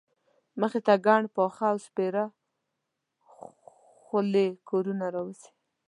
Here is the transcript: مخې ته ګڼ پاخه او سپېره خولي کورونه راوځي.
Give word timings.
مخې 0.59 0.79
ته 0.85 0.93
ګڼ 1.05 1.21
پاخه 1.35 1.65
او 1.71 1.77
سپېره 1.87 2.23
خولي 4.05 4.47
کورونه 4.69 5.05
راوځي. 5.15 5.49